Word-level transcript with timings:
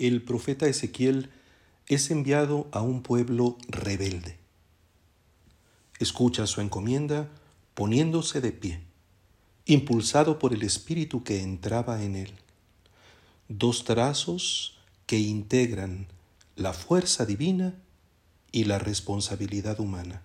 el 0.00 0.22
profeta 0.22 0.66
Ezequiel 0.66 1.30
es 1.86 2.10
enviado 2.10 2.68
a 2.72 2.82
un 2.82 3.02
pueblo 3.02 3.58
rebelde. 3.68 4.38
Escucha 5.98 6.46
su 6.46 6.60
encomienda 6.60 7.28
poniéndose 7.74 8.40
de 8.40 8.52
pie, 8.52 8.80
impulsado 9.66 10.38
por 10.38 10.54
el 10.54 10.62
espíritu 10.62 11.22
que 11.22 11.42
entraba 11.42 12.02
en 12.02 12.16
él. 12.16 12.32
Dos 13.48 13.84
trazos 13.84 14.78
que 15.06 15.18
integran 15.18 16.06
la 16.56 16.72
fuerza 16.72 17.26
divina 17.26 17.74
y 18.52 18.64
la 18.64 18.78
responsabilidad 18.78 19.80
humana. 19.80 20.22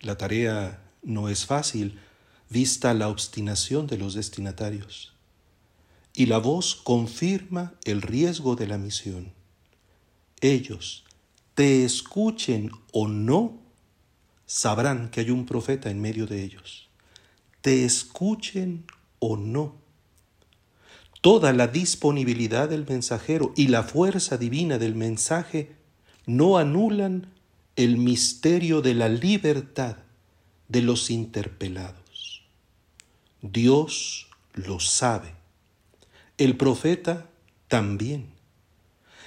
La 0.00 0.18
tarea 0.18 0.82
no 1.02 1.28
es 1.28 1.46
fácil 1.46 1.98
vista 2.50 2.92
la 2.92 3.08
obstinación 3.08 3.86
de 3.86 3.96
los 3.96 4.14
destinatarios. 4.14 5.14
Y 6.14 6.26
la 6.26 6.38
voz 6.38 6.74
confirma 6.76 7.74
el 7.84 8.02
riesgo 8.02 8.56
de 8.56 8.66
la 8.66 8.78
misión. 8.78 9.32
Ellos, 10.40 11.04
te 11.54 11.84
escuchen 11.84 12.70
o 12.92 13.08
no, 13.08 13.60
sabrán 14.46 15.10
que 15.10 15.20
hay 15.20 15.30
un 15.30 15.46
profeta 15.46 15.90
en 15.90 16.00
medio 16.00 16.26
de 16.26 16.42
ellos. 16.42 16.88
Te 17.60 17.84
escuchen 17.84 18.84
o 19.18 19.36
no. 19.36 19.76
Toda 21.20 21.52
la 21.52 21.68
disponibilidad 21.68 22.68
del 22.68 22.84
mensajero 22.86 23.52
y 23.56 23.68
la 23.68 23.84
fuerza 23.84 24.36
divina 24.36 24.78
del 24.78 24.96
mensaje 24.96 25.76
no 26.26 26.58
anulan 26.58 27.28
el 27.76 27.96
misterio 27.96 28.82
de 28.82 28.94
la 28.94 29.08
libertad 29.08 29.98
de 30.68 30.82
los 30.82 31.10
interpelados. 31.10 32.42
Dios 33.40 34.28
lo 34.54 34.80
sabe. 34.80 35.41
El 36.42 36.56
profeta 36.56 37.26
también. 37.68 38.26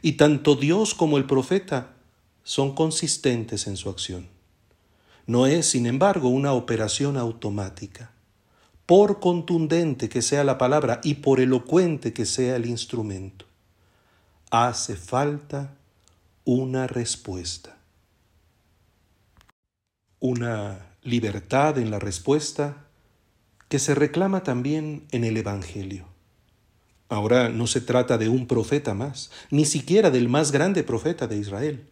Y 0.00 0.12
tanto 0.12 0.54
Dios 0.54 0.94
como 0.94 1.18
el 1.18 1.26
profeta 1.26 1.94
son 2.44 2.72
consistentes 2.72 3.66
en 3.66 3.76
su 3.76 3.90
acción. 3.90 4.28
No 5.26 5.48
es, 5.48 5.66
sin 5.66 5.86
embargo, 5.86 6.28
una 6.28 6.52
operación 6.52 7.16
automática. 7.16 8.12
Por 8.86 9.18
contundente 9.18 10.08
que 10.08 10.22
sea 10.22 10.44
la 10.44 10.56
palabra 10.56 11.00
y 11.02 11.14
por 11.14 11.40
elocuente 11.40 12.12
que 12.12 12.26
sea 12.26 12.54
el 12.54 12.66
instrumento, 12.66 13.44
hace 14.52 14.94
falta 14.94 15.74
una 16.44 16.86
respuesta. 16.86 17.76
Una 20.20 20.94
libertad 21.02 21.76
en 21.76 21.90
la 21.90 21.98
respuesta 21.98 22.86
que 23.68 23.80
se 23.80 23.96
reclama 23.96 24.44
también 24.44 25.08
en 25.10 25.24
el 25.24 25.36
Evangelio. 25.36 26.09
Ahora 27.10 27.48
no 27.48 27.66
se 27.66 27.80
trata 27.80 28.18
de 28.18 28.28
un 28.28 28.46
profeta 28.46 28.94
más, 28.94 29.32
ni 29.50 29.64
siquiera 29.64 30.12
del 30.12 30.28
más 30.28 30.52
grande 30.52 30.84
profeta 30.84 31.26
de 31.26 31.38
Israel. 31.38 31.88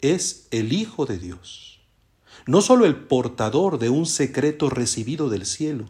Es 0.00 0.46
el 0.52 0.72
Hijo 0.72 1.06
de 1.06 1.18
Dios. 1.18 1.80
No 2.46 2.62
solo 2.62 2.86
el 2.86 2.94
portador 2.94 3.80
de 3.80 3.90
un 3.90 4.06
secreto 4.06 4.70
recibido 4.70 5.28
del 5.28 5.44
cielo, 5.44 5.86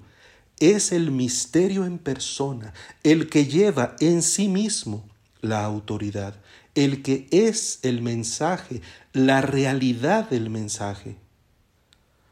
es 0.60 0.92
el 0.92 1.10
misterio 1.10 1.84
en 1.84 1.98
persona, 1.98 2.72
el 3.02 3.28
que 3.28 3.44
lleva 3.44 3.96
en 4.00 4.22
sí 4.22 4.48
mismo 4.48 5.06
la 5.42 5.62
autoridad, 5.62 6.36
el 6.74 7.02
que 7.02 7.28
es 7.30 7.80
el 7.82 8.00
mensaje, 8.00 8.80
la 9.12 9.42
realidad 9.42 10.30
del 10.30 10.48
mensaje. 10.48 11.16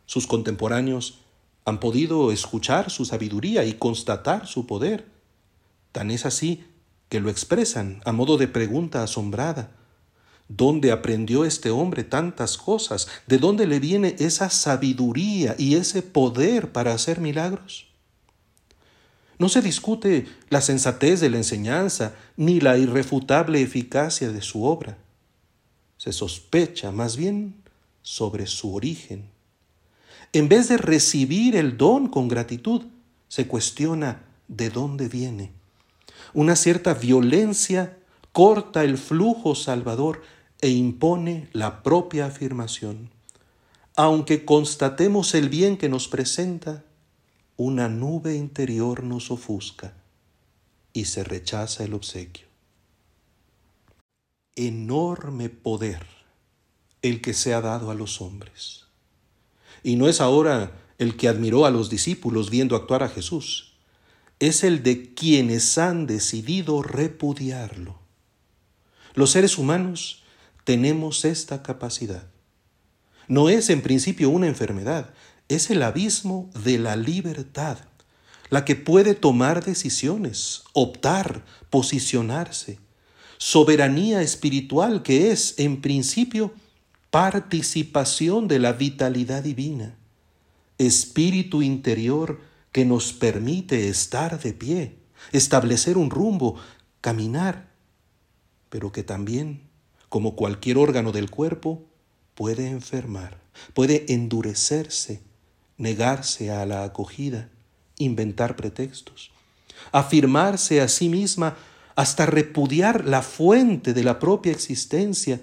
Sus 0.06 0.26
contemporáneos 0.26 1.20
han 1.66 1.78
podido 1.78 2.32
escuchar 2.32 2.90
su 2.90 3.04
sabiduría 3.04 3.66
y 3.66 3.74
constatar 3.74 4.46
su 4.46 4.66
poder. 4.66 5.17
Es 6.02 6.26
así 6.26 6.64
que 7.08 7.20
lo 7.20 7.30
expresan 7.30 8.00
a 8.04 8.12
modo 8.12 8.36
de 8.36 8.48
pregunta 8.48 9.02
asombrada. 9.02 9.70
¿Dónde 10.48 10.92
aprendió 10.92 11.44
este 11.44 11.70
hombre 11.70 12.04
tantas 12.04 12.56
cosas? 12.56 13.08
¿De 13.26 13.38
dónde 13.38 13.66
le 13.66 13.80
viene 13.80 14.16
esa 14.18 14.48
sabiduría 14.48 15.54
y 15.58 15.74
ese 15.74 16.02
poder 16.02 16.72
para 16.72 16.94
hacer 16.94 17.20
milagros? 17.20 17.88
No 19.38 19.48
se 19.48 19.60
discute 19.60 20.26
la 20.48 20.60
sensatez 20.60 21.20
de 21.20 21.30
la 21.30 21.36
enseñanza 21.36 22.14
ni 22.36 22.60
la 22.60 22.78
irrefutable 22.78 23.60
eficacia 23.60 24.30
de 24.30 24.40
su 24.40 24.64
obra. 24.64 24.96
Se 25.96 26.12
sospecha 26.12 26.92
más 26.92 27.16
bien 27.16 27.62
sobre 28.02 28.46
su 28.46 28.74
origen. 28.74 29.28
En 30.32 30.48
vez 30.48 30.68
de 30.68 30.78
recibir 30.78 31.56
el 31.56 31.76
don 31.76 32.08
con 32.08 32.28
gratitud, 32.28 32.82
se 33.28 33.46
cuestiona 33.46 34.24
de 34.48 34.70
dónde 34.70 35.08
viene. 35.08 35.57
Una 36.34 36.56
cierta 36.56 36.94
violencia 36.94 37.98
corta 38.32 38.84
el 38.84 38.98
flujo 38.98 39.54
salvador 39.54 40.22
e 40.60 40.70
impone 40.70 41.48
la 41.52 41.82
propia 41.82 42.26
afirmación. 42.26 43.10
Aunque 43.96 44.44
constatemos 44.44 45.34
el 45.34 45.48
bien 45.48 45.76
que 45.76 45.88
nos 45.88 46.08
presenta, 46.08 46.84
una 47.56 47.88
nube 47.88 48.36
interior 48.36 49.02
nos 49.02 49.30
ofusca 49.30 49.94
y 50.92 51.06
se 51.06 51.24
rechaza 51.24 51.84
el 51.84 51.94
obsequio. 51.94 52.46
Enorme 54.54 55.48
poder 55.48 56.06
el 57.02 57.20
que 57.20 57.34
se 57.34 57.54
ha 57.54 57.60
dado 57.60 57.90
a 57.90 57.94
los 57.94 58.20
hombres. 58.20 58.86
Y 59.82 59.96
no 59.96 60.08
es 60.08 60.20
ahora 60.20 60.72
el 60.98 61.16
que 61.16 61.28
admiró 61.28 61.66
a 61.66 61.70
los 61.70 61.90
discípulos 61.90 62.50
viendo 62.50 62.74
actuar 62.76 63.02
a 63.02 63.08
Jesús, 63.08 63.67
es 64.40 64.62
el 64.62 64.82
de 64.82 65.14
quienes 65.14 65.78
han 65.78 66.06
decidido 66.06 66.82
repudiarlo. 66.82 67.98
Los 69.14 69.32
seres 69.32 69.58
humanos 69.58 70.22
tenemos 70.64 71.24
esta 71.24 71.62
capacidad. 71.62 72.28
No 73.26 73.48
es 73.48 73.68
en 73.68 73.82
principio 73.82 74.30
una 74.30 74.46
enfermedad, 74.46 75.10
es 75.48 75.70
el 75.70 75.82
abismo 75.82 76.50
de 76.64 76.78
la 76.78 76.96
libertad, 76.96 77.78
la 78.50 78.64
que 78.64 78.76
puede 78.76 79.14
tomar 79.14 79.64
decisiones, 79.64 80.62
optar, 80.72 81.44
posicionarse. 81.68 82.78
Soberanía 83.38 84.22
espiritual 84.22 85.02
que 85.02 85.30
es, 85.30 85.54
en 85.58 85.80
principio, 85.80 86.52
participación 87.10 88.48
de 88.48 88.58
la 88.58 88.72
vitalidad 88.72 89.42
divina. 89.42 89.96
Espíritu 90.78 91.62
interior 91.62 92.40
que 92.72 92.84
nos 92.84 93.12
permite 93.12 93.88
estar 93.88 94.40
de 94.40 94.52
pie, 94.52 94.98
establecer 95.32 95.96
un 95.96 96.10
rumbo, 96.10 96.56
caminar, 97.00 97.68
pero 98.68 98.92
que 98.92 99.02
también, 99.02 99.68
como 100.08 100.36
cualquier 100.36 100.78
órgano 100.78 101.12
del 101.12 101.30
cuerpo, 101.30 101.84
puede 102.34 102.68
enfermar, 102.68 103.40
puede 103.74 104.12
endurecerse, 104.12 105.22
negarse 105.76 106.50
a 106.50 106.66
la 106.66 106.84
acogida, 106.84 107.50
inventar 107.96 108.56
pretextos, 108.56 109.30
afirmarse 109.92 110.80
a 110.80 110.88
sí 110.88 111.08
misma 111.08 111.56
hasta 111.96 112.26
repudiar 112.26 113.04
la 113.06 113.22
fuente 113.22 113.92
de 113.92 114.04
la 114.04 114.18
propia 114.18 114.52
existencia 114.52 115.40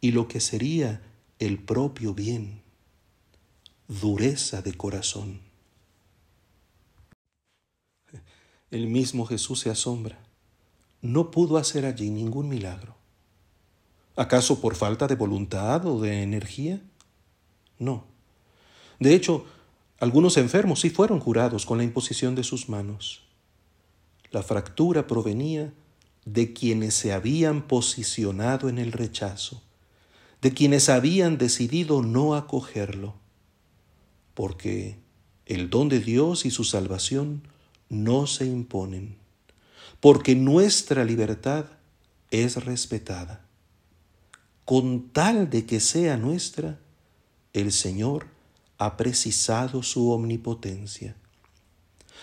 y 0.00 0.12
lo 0.12 0.28
que 0.28 0.40
sería 0.40 1.00
el 1.38 1.58
propio 1.58 2.12
bien, 2.12 2.62
dureza 3.88 4.60
de 4.60 4.74
corazón. 4.74 5.40
El 8.74 8.88
mismo 8.88 9.24
Jesús 9.24 9.60
se 9.60 9.70
asombra. 9.70 10.18
No 11.00 11.30
pudo 11.30 11.58
hacer 11.58 11.86
allí 11.86 12.10
ningún 12.10 12.48
milagro. 12.48 12.96
¿Acaso 14.16 14.60
por 14.60 14.74
falta 14.74 15.06
de 15.06 15.14
voluntad 15.14 15.86
o 15.86 16.00
de 16.00 16.24
energía? 16.24 16.82
No. 17.78 18.04
De 18.98 19.14
hecho, 19.14 19.46
algunos 20.00 20.36
enfermos 20.38 20.80
sí 20.80 20.90
fueron 20.90 21.20
curados 21.20 21.66
con 21.66 21.78
la 21.78 21.84
imposición 21.84 22.34
de 22.34 22.42
sus 22.42 22.68
manos. 22.68 23.22
La 24.32 24.42
fractura 24.42 25.06
provenía 25.06 25.72
de 26.24 26.52
quienes 26.52 26.94
se 26.94 27.12
habían 27.12 27.68
posicionado 27.68 28.68
en 28.68 28.78
el 28.78 28.90
rechazo, 28.90 29.62
de 30.42 30.52
quienes 30.52 30.88
habían 30.88 31.38
decidido 31.38 32.02
no 32.02 32.34
acogerlo, 32.34 33.14
porque 34.34 34.98
el 35.46 35.70
don 35.70 35.88
de 35.88 36.00
Dios 36.00 36.44
y 36.44 36.50
su 36.50 36.64
salvación 36.64 37.53
no 37.94 38.26
se 38.26 38.46
imponen, 38.46 39.16
porque 40.00 40.34
nuestra 40.34 41.04
libertad 41.04 41.66
es 42.30 42.64
respetada. 42.64 43.46
Con 44.64 45.10
tal 45.10 45.50
de 45.50 45.66
que 45.66 45.80
sea 45.80 46.16
nuestra, 46.16 46.78
el 47.52 47.70
Señor 47.72 48.26
ha 48.78 48.96
precisado 48.96 49.82
su 49.82 50.10
omnipotencia. 50.10 51.16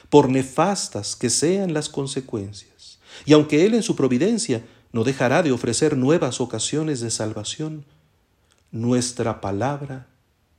Por 0.09 0.29
nefastas 0.29 1.15
que 1.15 1.29
sean 1.29 1.73
las 1.73 1.87
consecuencias, 1.87 2.99
y 3.25 3.33
aunque 3.33 3.65
Él 3.65 3.73
en 3.73 3.83
su 3.83 3.95
providencia 3.95 4.63
no 4.91 5.03
dejará 5.03 5.43
de 5.43 5.51
ofrecer 5.51 5.95
nuevas 5.95 6.41
ocasiones 6.41 6.99
de 6.99 7.11
salvación, 7.11 7.85
nuestra 8.71 9.41
palabra 9.41 10.07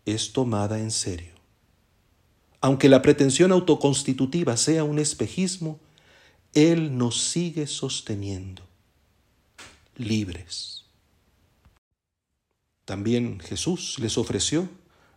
es 0.07 0.33
tomada 0.33 0.79
en 0.79 0.91
serio. 0.91 1.42
Aunque 2.63 2.89
la 2.89 3.03
pretensión 3.03 3.51
autoconstitutiva 3.51 4.57
sea 4.57 4.85
un 4.85 5.01
espejismo, 5.01 5.81
Él 6.55 6.97
nos 6.97 7.21
sigue 7.21 7.67
sosteniendo. 7.67 8.63
libres. 9.97 10.87
También 12.87 13.41
Jesús 13.41 13.99
les 13.99 14.17
ofreció, 14.17 14.69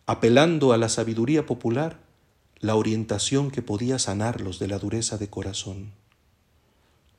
apelando 0.06 0.74
a 0.74 0.77
la 0.77 0.89
sabiduría 0.89 1.45
popular, 1.45 2.00
la 2.59 2.75
orientación 2.75 3.51
que 3.51 3.62
podía 3.62 4.00
sanarlos 4.00 4.59
de 4.59 4.68
la 4.68 4.77
dureza 4.77 5.18
de 5.18 5.30
corazón. 5.30 5.92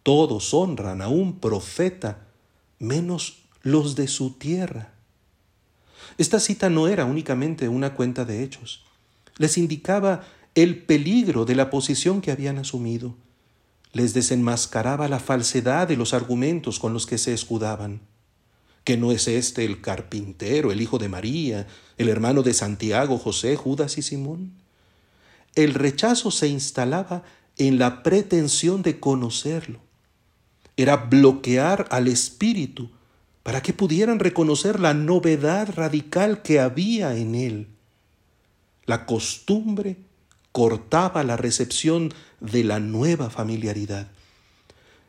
Todos 0.03 0.53
honran 0.53 1.03
a 1.03 1.09
un 1.09 1.41
profeta, 1.41 2.27
menos 2.79 3.39
los 3.63 3.97
de 3.97 4.07
su 4.07 4.33
tierra. 4.33 4.93
Esta 6.19 6.41
cita 6.41 6.69
no 6.69 6.89
era 6.89 7.05
únicamente 7.05 7.69
una 7.69 7.95
cuenta 7.95 8.25
de 8.25 8.45
hechos, 8.45 8.85
les 9.39 9.59
indicaba 9.59 10.23
el 10.55 10.83
peligro 10.83 11.45
de 11.45 11.55
la 11.55 11.71
posición 11.71 12.21
que 12.21 12.31
habían 12.31 12.59
asumido, 12.59 13.15
les 13.93 14.15
desenmascaraba 14.15 15.09
la 15.09 15.19
falsedad 15.19 15.89
de 15.89 15.97
los 15.97 16.15
argumentos 16.15 16.79
con 16.79 16.93
los 16.93 17.07
que 17.07 17.19
se 17.19 17.33
escudaban. 17.33 18.01
¿Que 18.85 18.97
no 18.97 19.11
es 19.11 19.27
este 19.27 19.65
el 19.65 19.81
carpintero, 19.81 20.71
el 20.71 20.81
hijo 20.81 20.99
de 20.99 21.09
María, 21.09 21.67
el 21.99 22.09
hermano 22.09 22.43
de 22.43 22.55
Santiago, 22.55 23.19
José, 23.19 23.57
Judas 23.57 23.99
y 23.99 24.03
Simón? 24.03 24.53
El 25.55 25.75
rechazo 25.75 26.31
se 26.31 26.49
instalaba 26.49 27.25
en 27.59 27.79
la 27.79 28.03
pretensión 28.03 28.83
de 28.83 29.01
conocerlo. 29.01 29.81
Era 30.77 30.97
bloquear 30.97 31.89
al 31.91 32.07
espíritu 32.07 32.91
para 33.43 33.63
que 33.63 33.73
pudieran 33.73 34.19
reconocer 34.19 34.79
la 34.79 34.93
novedad 34.93 35.71
radical 35.75 36.43
que 36.43 36.61
había 36.61 37.17
en 37.17 37.35
él. 37.35 37.76
La 38.87 39.05
costumbre 39.07 39.97
cortaba 40.53 41.23
la 41.25 41.37
recepción 41.37 42.15
de 42.41 42.65
la 42.65 42.81
nueva 42.81 43.31
familiaridad. 43.31 44.09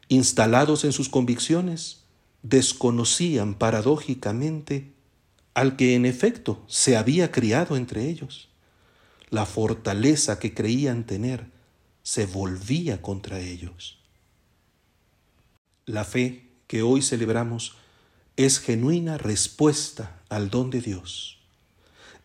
Instalados 0.09 0.83
en 0.83 0.91
sus 0.91 1.09
convicciones, 1.09 2.03
desconocían 2.41 3.56
paradójicamente 3.56 4.94
al 5.53 5.75
que 5.75 5.95
en 5.95 6.06
efecto 6.06 6.63
se 6.68 6.97
había 6.97 7.31
criado 7.31 7.77
entre 7.77 8.09
ellos. 8.09 8.50
La 9.29 9.45
fortaleza 9.45 10.39
que 10.39 10.53
creían 10.53 11.06
tener 11.06 11.47
se 12.03 12.25
volvía 12.25 13.01
contra 13.01 13.39
ellos. 13.39 14.00
La 15.85 16.03
fe 16.03 16.50
que 16.68 16.81
hoy 16.81 17.01
celebramos 17.01 17.75
es 18.38 18.59
genuina 18.59 19.18
respuesta 19.18 20.21
al 20.29 20.50
don 20.50 20.69
de 20.69 20.81
Dios. 20.81 21.37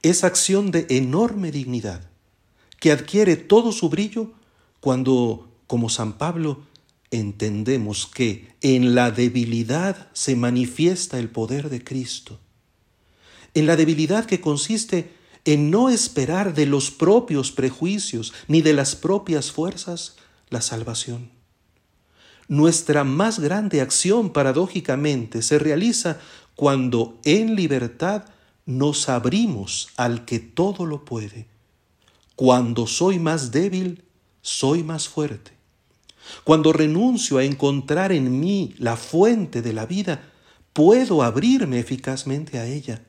Es 0.02 0.24
acción 0.24 0.70
de 0.70 0.86
enorme 0.90 1.52
dignidad 1.52 2.10
que 2.80 2.92
adquiere 2.92 3.36
todo 3.36 3.72
su 3.72 3.88
brillo 3.88 4.32
cuando, 4.80 5.48
como 5.66 5.88
San 5.88 6.14
Pablo, 6.14 6.64
entendemos 7.10 8.06
que 8.06 8.54
en 8.60 8.94
la 8.94 9.10
debilidad 9.10 10.08
se 10.12 10.34
manifiesta 10.34 11.18
el 11.18 11.28
poder 11.28 11.70
de 11.70 11.84
Cristo. 11.84 12.40
En 13.54 13.66
la 13.66 13.76
debilidad 13.76 14.24
que 14.24 14.40
consiste 14.40 15.12
en 15.44 15.70
no 15.70 15.88
esperar 15.88 16.54
de 16.54 16.66
los 16.66 16.90
propios 16.90 17.52
prejuicios 17.52 18.32
ni 18.48 18.62
de 18.62 18.72
las 18.72 18.96
propias 18.96 19.52
fuerzas 19.52 20.16
la 20.50 20.60
salvación 20.62 21.30
nuestra 22.52 23.02
más 23.02 23.38
grande 23.38 23.80
acción 23.80 24.30
paradójicamente 24.30 25.40
se 25.40 25.58
realiza 25.58 26.18
cuando 26.54 27.18
en 27.24 27.56
libertad 27.56 28.24
nos 28.66 29.08
abrimos 29.08 29.88
al 29.96 30.24
que 30.24 30.38
todo 30.38 30.86
lo 30.86 31.04
puede. 31.04 31.46
Cuando 32.36 32.86
soy 32.86 33.18
más 33.18 33.50
débil, 33.50 34.04
soy 34.40 34.82
más 34.82 35.08
fuerte. 35.08 35.52
Cuando 36.44 36.72
renuncio 36.72 37.38
a 37.38 37.44
encontrar 37.44 38.12
en 38.12 38.40
mí 38.40 38.74
la 38.78 38.96
fuente 38.96 39.62
de 39.62 39.72
la 39.72 39.86
vida, 39.86 40.22
puedo 40.72 41.22
abrirme 41.22 41.78
eficazmente 41.78 42.58
a 42.58 42.66
ella, 42.66 43.04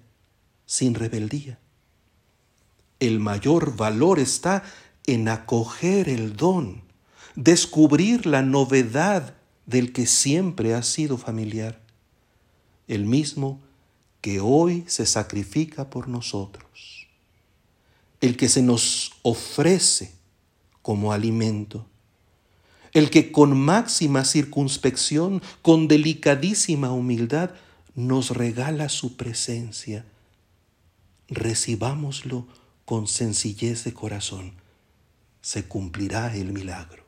sin 0.66 0.96
rebeldía. 0.96 1.60
El 3.00 3.20
mayor 3.20 3.76
valor 3.76 4.20
está 4.20 4.64
en 5.06 5.28
acoger 5.30 6.10
el 6.10 6.36
don 6.36 6.84
descubrir 7.36 8.26
la 8.26 8.42
novedad 8.42 9.36
del 9.66 9.92
que 9.94 10.06
siempre 10.06 10.74
ha 10.74 10.84
sido 10.84 11.18
familiar, 11.18 11.82
el 12.88 13.06
mismo 13.06 13.62
que 14.24 14.40
hoy 14.40 14.86
se 14.88 15.06
sacrifica 15.06 15.90
por 15.90 16.08
nosotros, 16.08 17.10
el 18.22 18.38
que 18.38 18.48
se 18.48 18.62
nos 18.62 19.12
ofrece 19.22 20.14
como 20.82 21.12
alimento, 21.12 21.86
el 22.94 23.10
que 23.10 23.34
con 23.34 23.60
máxima 23.60 24.24
circunspección, 24.24 25.42
con 25.62 25.90
delicadísima 25.90 26.94
humildad, 26.94 27.50
nos 27.96 28.30
regala 28.30 28.88
su 28.88 29.18
presencia. 29.18 30.06
Recibámoslo 31.28 32.48
con 32.86 33.08
sencillez 33.08 33.84
de 33.84 33.94
corazón. 33.94 34.54
Se 35.42 35.66
cumplirá 35.66 36.34
el 36.34 36.54
milagro. 36.54 37.03